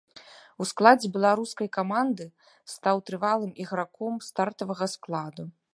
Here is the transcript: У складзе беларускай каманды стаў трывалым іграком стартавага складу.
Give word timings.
У 0.63 0.65
складзе 0.69 1.11
беларускай 1.17 1.69
каманды 1.77 2.25
стаў 2.75 2.95
трывалым 3.11 3.51
іграком 3.67 4.13
стартавага 4.31 4.85
складу. 4.99 5.43